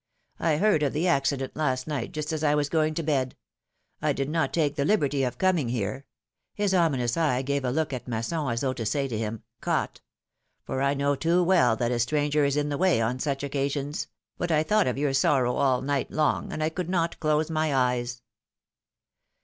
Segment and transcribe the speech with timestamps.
[0.39, 3.37] I heard of the accident last night just as I was going to bed;
[4.01, 6.07] I did not take the liberty of coming here—
[6.55, 10.01] his ominous eye gave a look at Masson, as though to say to him, Caught!''—
[10.65, 11.45] for I know too PHILOMiiNE's MARRIAGES.
[11.45, 14.07] 161 well that a stranger is in the way on such occasions;
[14.39, 17.71] but I thought of your sorrow all night long, and I could not close my
[17.75, 18.23] eyes.